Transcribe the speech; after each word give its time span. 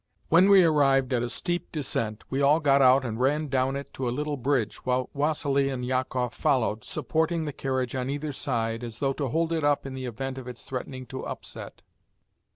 When 0.29 0.49
we 0.49 0.63
arrived 0.63 1.13
at 1.13 1.21
a 1.21 1.29
steep 1.29 1.71
descent, 1.71 2.23
we 2.31 2.41
all 2.41 2.59
got 2.59 2.81
out 2.81 3.05
and 3.05 3.19
ran 3.19 3.49
down 3.49 3.75
it 3.75 3.93
to 3.93 4.09
a 4.09 4.09
little 4.09 4.35
bridge, 4.35 4.77
while 4.83 5.11
Vassili 5.13 5.69
and 5.69 5.85
Jakoff 5.85 6.33
followed, 6.33 6.83
supporting 6.83 7.45
the 7.45 7.53
carriage 7.53 7.93
on 7.93 8.09
either 8.09 8.31
side, 8.33 8.83
as 8.83 8.97
though 8.97 9.13
to 9.13 9.27
hold 9.27 9.53
it 9.53 9.63
up 9.63 9.85
in 9.85 9.93
the 9.93 10.05
event 10.05 10.39
of 10.39 10.47
its 10.47 10.63
threatening 10.63 11.05
to 11.05 11.23
upset. 11.23 11.83